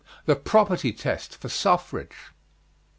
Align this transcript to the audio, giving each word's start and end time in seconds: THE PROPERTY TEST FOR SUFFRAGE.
THE 0.25 0.35
PROPERTY 0.35 0.93
TEST 0.93 1.37
FOR 1.37 1.47
SUFFRAGE. 1.47 2.33